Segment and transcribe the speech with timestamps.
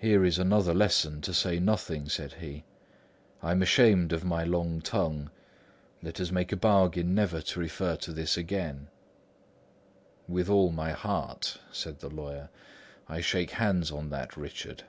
[0.00, 2.64] "Here is another lesson to say nothing," said he.
[3.40, 5.30] "I am ashamed of my long tongue.
[6.02, 8.88] Let us make a bargain never to refer to this again."
[10.26, 12.48] "With all my heart," said the lawyer.
[13.08, 14.82] "I shake hands on that, Richard."